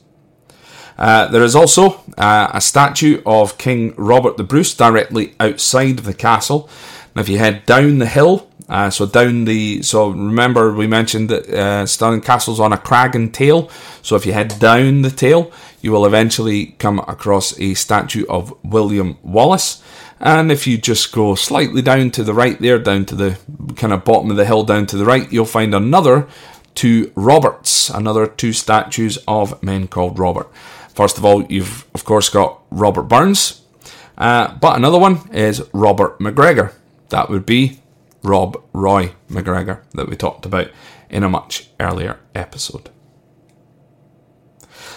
Uh, 1.00 1.26
there 1.28 1.42
is 1.42 1.56
also 1.56 2.02
uh, 2.18 2.50
a 2.52 2.60
statue 2.60 3.22
of 3.24 3.56
King 3.56 3.94
Robert 3.96 4.36
the 4.36 4.44
Bruce 4.44 4.74
directly 4.74 5.34
outside 5.40 5.98
of 5.98 6.04
the 6.04 6.14
castle. 6.14 6.68
Now, 7.16 7.22
if 7.22 7.28
you 7.28 7.38
head 7.38 7.64
down 7.64 7.98
the 7.98 8.06
hill, 8.06 8.48
uh, 8.68 8.90
so 8.90 9.06
down 9.06 9.46
the, 9.46 9.82
so 9.82 10.10
remember 10.10 10.72
we 10.72 10.86
mentioned 10.86 11.30
that 11.30 11.48
uh, 11.48 11.86
Stirling 11.86 12.20
Castle's 12.20 12.60
on 12.60 12.74
a 12.74 12.78
crag 12.78 13.16
and 13.16 13.32
tail. 13.32 13.70
So 14.02 14.14
if 14.14 14.26
you 14.26 14.34
head 14.34 14.58
down 14.60 15.02
the 15.02 15.10
tail, 15.10 15.50
you 15.80 15.90
will 15.90 16.04
eventually 16.04 16.76
come 16.78 16.98
across 17.00 17.58
a 17.58 17.74
statue 17.74 18.26
of 18.28 18.54
William 18.62 19.16
Wallace. 19.22 19.82
And 20.20 20.52
if 20.52 20.66
you 20.66 20.76
just 20.76 21.12
go 21.12 21.34
slightly 21.34 21.80
down 21.80 22.10
to 22.10 22.22
the 22.22 22.34
right 22.34 22.60
there, 22.60 22.78
down 22.78 23.06
to 23.06 23.14
the 23.14 23.38
kind 23.74 23.94
of 23.94 24.04
bottom 24.04 24.30
of 24.30 24.36
the 24.36 24.44
hill 24.44 24.64
down 24.64 24.84
to 24.86 24.98
the 24.98 25.06
right, 25.06 25.32
you'll 25.32 25.46
find 25.46 25.74
another 25.74 26.28
two 26.74 27.10
Roberts, 27.14 27.88
another 27.88 28.26
two 28.26 28.52
statues 28.52 29.18
of 29.26 29.62
men 29.62 29.88
called 29.88 30.18
Robert. 30.18 30.48
First 30.94 31.18
of 31.18 31.24
all, 31.24 31.44
you've 31.44 31.86
of 31.94 32.04
course 32.04 32.28
got 32.28 32.60
Robert 32.70 33.04
Burns, 33.04 33.62
uh, 34.18 34.54
but 34.60 34.76
another 34.76 34.98
one 34.98 35.28
is 35.32 35.62
Robert 35.72 36.18
McGregor. 36.18 36.72
That 37.08 37.30
would 37.30 37.46
be 37.46 37.80
Rob 38.22 38.62
Roy 38.72 39.12
McGregor 39.30 39.82
that 39.94 40.08
we 40.08 40.16
talked 40.16 40.46
about 40.46 40.68
in 41.08 41.22
a 41.24 41.28
much 41.28 41.68
earlier 41.80 42.18
episode. 42.34 42.90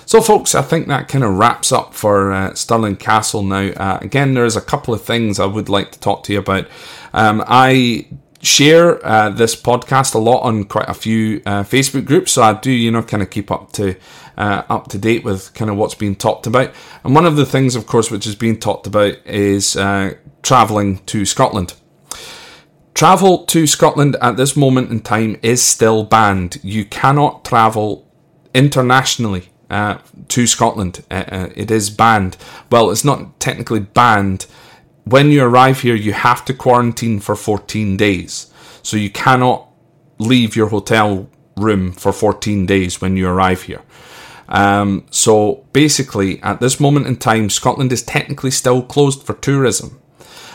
So, 0.05 0.21
folks, 0.21 0.53
I 0.53 0.61
think 0.61 0.87
that 0.87 1.07
kind 1.07 1.23
of 1.23 1.37
wraps 1.37 1.71
up 1.71 1.93
for 1.93 2.33
uh, 2.33 2.53
Stirling 2.53 2.97
Castle 2.97 3.41
now. 3.41 3.69
Uh, 3.69 3.99
again, 4.01 4.33
there's 4.33 4.57
a 4.57 4.61
couple 4.61 4.93
of 4.93 5.01
things 5.01 5.39
I 5.39 5.45
would 5.45 5.69
like 5.69 5.91
to 5.93 5.99
talk 5.99 6.23
to 6.23 6.33
you 6.33 6.39
about. 6.39 6.67
Um, 7.13 7.43
I 7.47 8.07
share 8.43 9.03
uh, 9.05 9.29
this 9.29 9.55
podcast 9.55 10.13
a 10.13 10.19
lot 10.19 10.41
on 10.41 10.65
quite 10.65 10.89
a 10.89 10.93
few 10.93 11.41
uh, 11.45 11.63
Facebook 11.63 12.05
groups, 12.05 12.33
so 12.33 12.43
I 12.43 12.53
do, 12.53 12.71
you 12.71 12.91
know, 12.91 13.01
kind 13.01 13.23
of 13.23 13.29
keep 13.29 13.49
up 13.49 13.71
to 13.73 13.95
uh, 14.37 14.63
up 14.69 14.89
to 14.89 14.97
date 14.97 15.23
with 15.23 15.53
kind 15.53 15.71
of 15.71 15.77
what's 15.77 15.95
being 15.95 16.15
talked 16.15 16.45
about. 16.45 16.73
And 17.03 17.15
one 17.15 17.25
of 17.25 17.37
the 17.37 17.45
things, 17.45 17.75
of 17.75 17.87
course, 17.87 18.11
which 18.11 18.27
is 18.27 18.35
being 18.35 18.59
talked 18.59 18.85
about 18.85 19.15
is 19.25 19.75
uh, 19.75 20.15
travelling 20.41 20.99
to 21.05 21.25
Scotland. 21.25 21.73
Travel 22.93 23.45
to 23.45 23.65
Scotland 23.65 24.17
at 24.21 24.37
this 24.37 24.55
moment 24.55 24.91
in 24.91 24.99
time 24.99 25.39
is 25.41 25.63
still 25.63 26.03
banned. 26.03 26.59
You 26.63 26.85
cannot 26.85 27.43
travel 27.43 28.07
internationally 28.53 29.49
uh, 29.69 29.97
to 30.27 30.45
Scotland. 30.45 31.03
Uh, 31.09 31.49
it 31.55 31.71
is 31.71 31.89
banned. 31.89 32.37
Well, 32.69 32.91
it's 32.91 33.03
not 33.03 33.39
technically 33.39 33.79
banned. 33.79 34.45
When 35.05 35.31
you 35.31 35.43
arrive 35.43 35.81
here, 35.81 35.95
you 35.95 36.13
have 36.13 36.45
to 36.45 36.53
quarantine 36.53 37.19
for 37.19 37.35
14 37.35 37.97
days. 37.97 38.51
So 38.81 38.97
you 38.97 39.09
cannot 39.09 39.67
leave 40.17 40.55
your 40.55 40.67
hotel 40.67 41.29
room 41.57 41.91
for 41.91 42.11
14 42.11 42.65
days 42.65 43.01
when 43.01 43.17
you 43.17 43.27
arrive 43.27 43.63
here. 43.63 43.81
Um, 44.47 45.05
so 45.09 45.65
basically, 45.73 46.41
at 46.41 46.59
this 46.59 46.79
moment 46.79 47.07
in 47.07 47.17
time, 47.17 47.49
Scotland 47.49 47.91
is 47.91 48.03
technically 48.03 48.51
still 48.51 48.81
closed 48.81 49.23
for 49.23 49.33
tourism. 49.33 49.99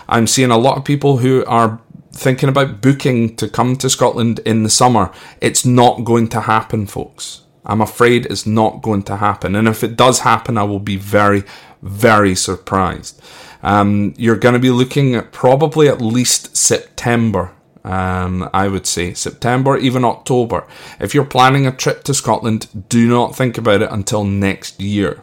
I'm 0.08 0.26
seeing 0.26 0.50
a 0.50 0.58
lot 0.58 0.78
of 0.78 0.84
people 0.84 1.18
who 1.18 1.44
are 1.46 1.80
thinking 2.12 2.48
about 2.48 2.80
booking 2.80 3.36
to 3.36 3.48
come 3.48 3.76
to 3.76 3.90
Scotland 3.90 4.40
in 4.40 4.62
the 4.62 4.70
summer. 4.70 5.12
It's 5.40 5.64
not 5.64 6.04
going 6.04 6.28
to 6.28 6.42
happen, 6.42 6.86
folks. 6.86 7.42
I'm 7.64 7.80
afraid 7.80 8.26
it's 8.26 8.46
not 8.46 8.82
going 8.82 9.02
to 9.04 9.16
happen. 9.16 9.54
And 9.54 9.68
if 9.68 9.84
it 9.84 9.96
does 9.96 10.20
happen, 10.20 10.56
I 10.56 10.62
will 10.62 10.80
be 10.80 10.96
very, 10.96 11.44
very 11.82 12.34
surprised. 12.34 13.20
Um, 13.62 14.14
you're 14.16 14.36
going 14.36 14.54
to 14.54 14.60
be 14.60 14.70
looking 14.70 15.14
at 15.14 15.32
probably 15.32 15.88
at 15.88 16.00
least 16.00 16.56
September 16.56 17.52
um, 17.88 18.50
I 18.52 18.68
would 18.68 18.86
say 18.86 19.14
September, 19.14 19.78
even 19.78 20.04
October. 20.04 20.66
If 21.00 21.14
you're 21.14 21.24
planning 21.24 21.66
a 21.66 21.72
trip 21.72 22.04
to 22.04 22.14
Scotland, 22.14 22.68
do 22.88 23.08
not 23.08 23.34
think 23.34 23.56
about 23.56 23.80
it 23.80 23.90
until 23.90 24.24
next 24.24 24.78
year. 24.78 25.22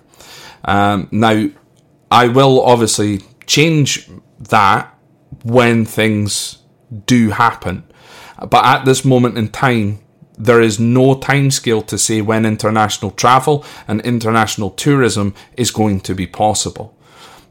Um, 0.63 1.07
now, 1.11 1.49
I 2.09 2.27
will 2.27 2.61
obviously 2.61 3.21
change 3.45 4.09
that 4.39 4.91
when 5.43 5.85
things 5.85 6.59
do 7.05 7.29
happen, 7.29 7.83
but 8.39 8.65
at 8.65 8.85
this 8.85 9.05
moment 9.05 9.37
in 9.37 9.49
time, 9.49 9.99
there 10.37 10.61
is 10.61 10.79
no 10.79 11.15
timescale 11.15 11.85
to 11.87 11.97
say 11.97 12.19
when 12.21 12.45
international 12.45 13.11
travel 13.11 13.63
and 13.87 14.01
international 14.01 14.71
tourism 14.71 15.33
is 15.55 15.71
going 15.71 15.99
to 16.01 16.15
be 16.15 16.25
possible. 16.25 16.97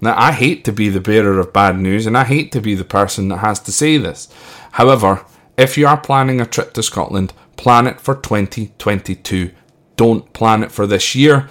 Now, 0.05 0.15
I 0.19 0.33
hate 0.33 0.65
to 0.65 0.73
be 0.73 0.91
the 0.91 1.01
bearer 1.01 1.41
of 1.41 1.55
bad 1.55 1.79
news 1.79 2.05
and 2.07 2.15
I 2.15 2.25
hate 2.25 2.53
to 2.53 2.61
be 2.61 2.75
the 2.75 2.85
person 2.85 3.29
that 3.29 3.39
has 3.39 3.59
to 3.61 3.73
say 3.73 3.97
this. 3.97 4.29
However, 4.73 5.25
if 5.57 5.79
you 5.79 5.87
are 5.87 5.97
planning 5.97 6.43
a 6.43 6.47
trip 6.47 6.75
to 6.75 6.83
Scotland, 6.83 7.33
plan 7.57 7.87
it 7.87 8.03
for 8.03 8.15
2022. 8.15 9.51
Don't 9.97 10.31
plan 10.35 10.63
it 10.63 10.71
for 10.71 10.87
this 10.87 11.15
year 11.15 11.49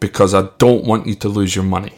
because 0.00 0.34
I 0.34 0.50
don't 0.58 0.84
want 0.84 1.06
you 1.06 1.14
to 1.14 1.30
lose 1.30 1.56
your 1.56 1.64
money. 1.64 1.94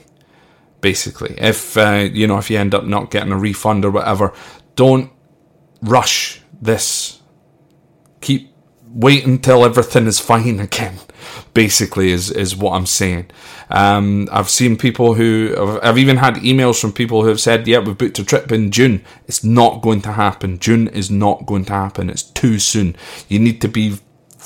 Basically, 0.81 1.35
if 1.39 1.77
uh, 1.77 2.09
you 2.13 2.29
know 2.29 2.39
if 2.39 2.51
you 2.51 2.59
end 2.59 2.73
up 2.73 2.85
not 2.85 3.11
getting 3.11 3.33
a 3.33 3.37
refund 3.37 3.85
or 3.85 3.91
whatever, 3.91 4.33
don't 4.77 5.11
rush 5.83 6.41
this. 6.63 7.21
Keep 8.21 8.53
wait 8.87 9.27
until 9.27 9.65
everything 9.65 10.07
is 10.07 10.21
fine 10.21 10.61
again. 10.69 10.99
Basically, 11.57 12.13
is 12.13 12.31
is 12.31 12.55
what 12.55 12.73
I'm 12.73 12.85
saying. 12.85 13.31
Um, 13.71 14.29
I've 14.31 14.51
seen 14.51 14.77
people 14.77 15.15
who 15.15 15.55
I've 15.83 15.97
even 15.97 16.19
had 16.19 16.35
emails 16.37 16.79
from 16.79 16.93
people 16.93 17.23
who 17.23 17.29
have 17.29 17.41
said, 17.41 17.67
"Yeah, 17.67 17.79
we've 17.79 17.97
booked 17.97 18.19
a 18.19 18.25
trip 18.25 18.53
in 18.53 18.71
June." 18.71 19.03
It's 19.27 19.43
not 19.43 19.81
going 19.81 20.03
to 20.03 20.13
happen. 20.13 20.59
June 20.59 20.87
is 20.89 21.11
not 21.11 21.47
going 21.47 21.65
to 21.65 21.73
happen. 21.73 22.11
It's 22.11 22.23
too 22.23 22.59
soon. 22.59 22.95
You 23.29 23.39
need 23.39 23.63
to 23.63 23.69
be 23.69 23.97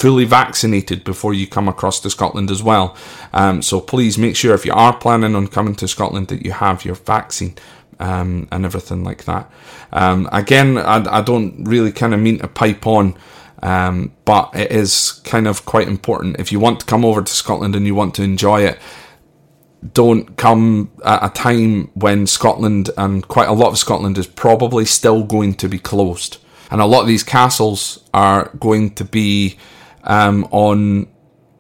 fully 0.00 0.24
vaccinated 0.24 1.02
before 1.02 1.34
you 1.34 1.46
come 1.48 1.68
across 1.68 1.98
to 2.00 2.10
Scotland 2.10 2.48
as 2.48 2.62
well. 2.62 2.96
Um, 3.34 3.60
so 3.60 3.80
please 3.80 4.16
make 4.16 4.36
sure 4.36 4.54
if 4.54 4.64
you 4.64 4.72
are 4.72 4.96
planning 4.96 5.34
on 5.34 5.48
coming 5.48 5.74
to 5.74 5.88
Scotland 5.88 6.28
that 6.28 6.44
you 6.44 6.52
have 6.52 6.84
your 6.84 6.94
vaccine. 6.94 7.54
Um, 7.98 8.48
and 8.50 8.64
everything 8.64 9.04
like 9.04 9.24
that. 9.24 9.52
Um, 9.92 10.26
again, 10.32 10.78
I, 10.78 11.18
I, 11.18 11.20
don't 11.20 11.64
really 11.64 11.92
kind 11.92 12.14
of 12.14 12.20
mean 12.20 12.38
to 12.38 12.48
pipe 12.48 12.86
on 12.86 13.14
um, 13.62 14.14
but 14.24 14.50
it 14.54 14.70
is 14.70 15.20
kind 15.24 15.46
of 15.46 15.64
quite 15.64 15.88
important. 15.88 16.38
If 16.38 16.52
you 16.52 16.60
want 16.60 16.80
to 16.80 16.86
come 16.86 17.04
over 17.04 17.22
to 17.22 17.32
Scotland 17.32 17.76
and 17.76 17.86
you 17.86 17.94
want 17.94 18.14
to 18.16 18.22
enjoy 18.22 18.62
it, 18.62 18.78
don't 19.92 20.36
come 20.36 20.90
at 21.04 21.24
a 21.24 21.30
time 21.30 21.90
when 21.94 22.26
Scotland 22.26 22.90
and 22.96 23.26
quite 23.26 23.48
a 23.48 23.52
lot 23.52 23.68
of 23.68 23.78
Scotland 23.78 24.18
is 24.18 24.26
probably 24.26 24.84
still 24.84 25.22
going 25.22 25.54
to 25.54 25.68
be 25.68 25.78
closed. 25.78 26.38
And 26.70 26.80
a 26.80 26.86
lot 26.86 27.02
of 27.02 27.06
these 27.06 27.24
castles 27.24 28.04
are 28.14 28.50
going 28.60 28.94
to 28.94 29.04
be 29.04 29.58
um, 30.04 30.46
on 30.50 31.08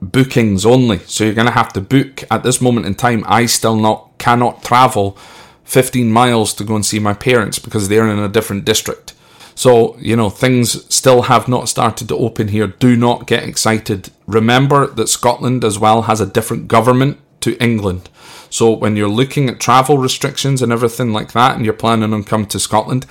bookings 0.00 0.64
only. 0.64 0.98
So 1.00 1.24
you're 1.24 1.34
going 1.34 1.46
to 1.46 1.52
have 1.52 1.72
to 1.74 1.80
book 1.80 2.24
at 2.30 2.42
this 2.42 2.60
moment 2.60 2.86
in 2.86 2.94
time. 2.94 3.24
I 3.26 3.46
still 3.46 3.76
not 3.76 4.18
cannot 4.18 4.62
travel 4.62 5.16
15 5.64 6.10
miles 6.10 6.54
to 6.54 6.64
go 6.64 6.74
and 6.74 6.84
see 6.84 6.98
my 6.98 7.14
parents 7.14 7.58
because 7.58 7.88
they're 7.88 8.08
in 8.08 8.18
a 8.18 8.28
different 8.28 8.64
district. 8.64 9.14
So, 9.60 9.94
you 9.98 10.16
know, 10.16 10.30
things 10.30 10.86
still 10.88 11.20
have 11.20 11.46
not 11.46 11.68
started 11.68 12.08
to 12.08 12.16
open 12.16 12.48
here. 12.48 12.66
Do 12.66 12.96
not 12.96 13.26
get 13.26 13.42
excited. 13.42 14.08
Remember 14.26 14.86
that 14.86 15.10
Scotland 15.10 15.64
as 15.64 15.78
well 15.78 16.00
has 16.00 16.18
a 16.18 16.24
different 16.24 16.66
government 16.66 17.18
to 17.42 17.62
England. 17.62 18.08
So 18.48 18.72
when 18.72 18.96
you're 18.96 19.06
looking 19.06 19.50
at 19.50 19.60
travel 19.60 19.98
restrictions 19.98 20.62
and 20.62 20.72
everything 20.72 21.12
like 21.12 21.32
that, 21.32 21.56
and 21.56 21.66
you're 21.66 21.74
planning 21.74 22.14
on 22.14 22.24
coming 22.24 22.46
to 22.46 22.58
Scotland, 22.58 23.04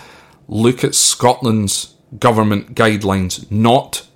look 0.47 0.83
at 0.83 0.95
Scotland's 0.95 1.93
government 2.17 2.73
guidelines, 2.73 3.45
not 3.51 4.07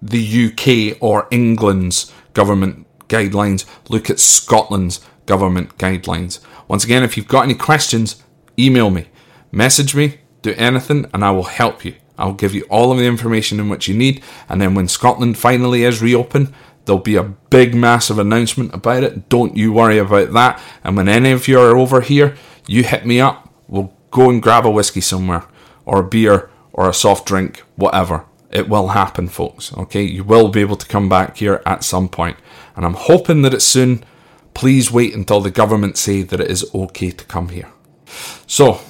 the 0.00 0.22
UK 0.46 0.96
or 1.02 1.26
England's 1.32 2.12
government 2.34 2.86
guidelines. 3.08 3.64
Look 3.88 4.08
at 4.08 4.20
Scotland's 4.20 5.00
government 5.26 5.76
guidelines. 5.76 6.38
Once 6.68 6.84
again, 6.84 7.02
if 7.02 7.16
you've 7.16 7.26
got 7.26 7.42
any 7.42 7.54
questions, 7.54 8.22
email 8.56 8.90
me, 8.90 9.08
message 9.50 9.96
me, 9.96 10.20
do 10.44 10.54
anything, 10.56 11.06
and 11.12 11.24
I 11.24 11.30
will 11.30 11.44
help 11.44 11.84
you. 11.84 11.94
I'll 12.16 12.32
give 12.32 12.54
you 12.54 12.62
all 12.70 12.92
of 12.92 12.98
the 12.98 13.06
information 13.06 13.58
in 13.58 13.68
which 13.68 13.88
you 13.88 13.94
need, 13.94 14.22
and 14.48 14.60
then 14.60 14.74
when 14.74 14.86
Scotland 14.86 15.36
finally 15.36 15.82
is 15.82 16.00
reopened, 16.00 16.52
There'll 16.84 17.00
be 17.00 17.16
a 17.16 17.22
big, 17.22 17.74
massive 17.74 18.18
announcement 18.18 18.74
about 18.74 19.04
it. 19.04 19.28
Don't 19.28 19.56
you 19.56 19.72
worry 19.72 19.98
about 19.98 20.32
that. 20.32 20.60
And 20.82 20.96
when 20.96 21.08
any 21.08 21.30
of 21.30 21.48
you 21.48 21.58
are 21.58 21.76
over 21.76 22.00
here, 22.00 22.36
you 22.66 22.82
hit 22.82 23.06
me 23.06 23.20
up. 23.20 23.48
We'll 23.68 23.94
go 24.10 24.28
and 24.28 24.42
grab 24.42 24.66
a 24.66 24.70
whiskey 24.70 25.00
somewhere, 25.00 25.44
or 25.86 26.00
a 26.00 26.08
beer, 26.08 26.50
or 26.72 26.88
a 26.88 26.94
soft 26.94 27.26
drink, 27.26 27.62
whatever. 27.76 28.26
It 28.50 28.68
will 28.68 28.88
happen, 28.88 29.28
folks. 29.28 29.72
Okay, 29.76 30.02
you 30.02 30.24
will 30.24 30.48
be 30.48 30.60
able 30.60 30.76
to 30.76 30.86
come 30.86 31.08
back 31.08 31.38
here 31.38 31.62
at 31.66 31.84
some 31.84 32.08
point. 32.08 32.36
and 32.76 32.84
I'm 32.84 32.94
hoping 32.94 33.42
that 33.42 33.54
it's 33.54 33.64
soon. 33.64 34.04
Please 34.52 34.90
wait 34.90 35.14
until 35.14 35.40
the 35.40 35.50
government 35.50 35.96
say 35.96 36.22
that 36.22 36.40
it 36.40 36.50
is 36.50 36.68
okay 36.74 37.10
to 37.10 37.24
come 37.24 37.48
here. 37.48 37.72
So, 38.46 38.80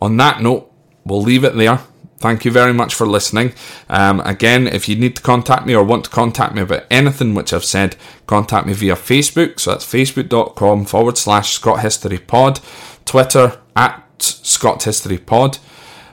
on 0.00 0.16
that 0.18 0.42
note, 0.42 0.67
we'll 1.08 1.22
leave 1.22 1.44
it 1.44 1.56
there. 1.56 1.80
Thank 2.18 2.44
you 2.44 2.50
very 2.50 2.72
much 2.72 2.94
for 2.94 3.06
listening. 3.06 3.52
Um, 3.88 4.20
again, 4.20 4.66
if 4.66 4.88
you 4.88 4.96
need 4.96 5.14
to 5.16 5.22
contact 5.22 5.66
me 5.66 5.74
or 5.74 5.84
want 5.84 6.04
to 6.04 6.10
contact 6.10 6.52
me 6.54 6.62
about 6.62 6.84
anything 6.90 7.34
which 7.34 7.52
I've 7.52 7.64
said, 7.64 7.94
contact 8.26 8.66
me 8.66 8.72
via 8.72 8.94
Facebook. 8.94 9.60
So 9.60 9.70
that's 9.70 9.86
facebook.com 9.86 10.84
forward 10.86 11.16
slash 11.16 11.52
Scot 11.52 11.80
History 11.80 12.18
Pod, 12.18 12.58
Twitter 13.04 13.60
at 13.76 14.02
Scot 14.18 14.82
History 14.82 15.18
Pod, 15.18 15.58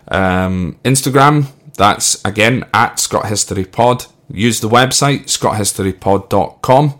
um, 0.10 0.77
Instagram, 0.84 1.47
that's 1.75 2.23
again 2.23 2.65
at 2.73 2.99
Scot 2.99 3.27
History 3.27 3.65
Pod. 3.65 4.05
Use 4.29 4.60
the 4.60 4.69
website, 4.69 5.25
scothistorypod.com. 5.25 6.99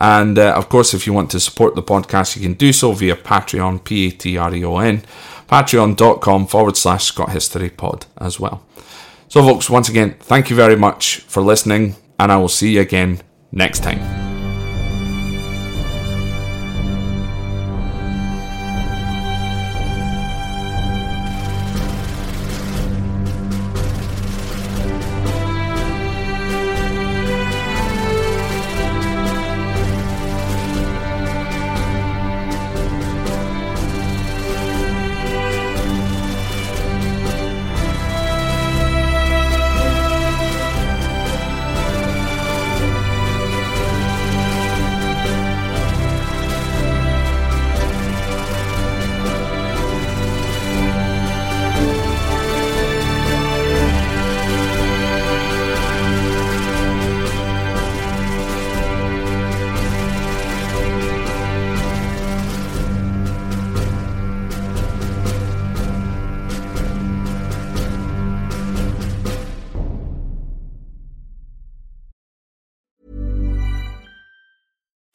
And 0.00 0.38
uh, 0.38 0.54
of 0.54 0.68
course, 0.68 0.94
if 0.94 1.06
you 1.06 1.12
want 1.12 1.30
to 1.30 1.40
support 1.40 1.76
the 1.76 1.82
podcast, 1.82 2.36
you 2.36 2.42
can 2.42 2.54
do 2.54 2.72
so 2.72 2.92
via 2.92 3.14
Patreon, 3.14 3.84
P 3.84 4.08
A 4.08 4.10
T 4.10 4.36
R 4.36 4.52
E 4.52 4.64
O 4.64 4.78
N 4.78 5.04
patreon.com 5.52 6.46
forward 6.46 6.78
slash 6.78 7.04
Scot 7.04 7.30
History 7.30 7.68
Pod 7.68 8.06
as 8.16 8.40
well. 8.40 8.64
So, 9.28 9.42
folks, 9.42 9.68
once 9.68 9.90
again, 9.90 10.16
thank 10.18 10.48
you 10.48 10.56
very 10.56 10.76
much 10.76 11.18
for 11.28 11.42
listening, 11.42 11.96
and 12.18 12.32
I 12.32 12.38
will 12.38 12.48
see 12.48 12.72
you 12.72 12.80
again 12.80 13.20
next 13.52 13.82
time. 13.82 14.31